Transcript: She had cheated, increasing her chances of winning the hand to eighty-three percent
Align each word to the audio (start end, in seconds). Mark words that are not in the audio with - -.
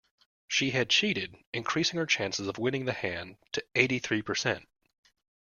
She 0.47 0.71
had 0.71 0.89
cheated, 0.89 1.35
increasing 1.53 1.99
her 1.99 2.07
chances 2.07 2.47
of 2.47 2.57
winning 2.57 2.85
the 2.85 2.91
hand 2.93 3.37
to 3.51 3.63
eighty-three 3.75 4.23
percent 4.23 4.67